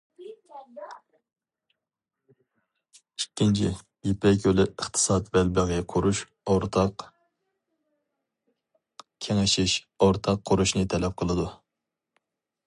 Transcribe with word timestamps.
ئىككىنچى، 3.21 3.69
يىپەك 4.09 4.47
يولى 4.49 4.65
ئىقتىساد 4.71 5.29
بەلبېغى 5.37 5.77
قۇرۇش 5.95 6.23
ئورتاق 6.55 7.05
كېڭىشىش، 9.27 9.77
ئورتاق 10.07 10.43
قۇرۇشنى 10.51 10.87
تەلەپ 10.95 11.19
قىلىدۇ. 11.23 11.47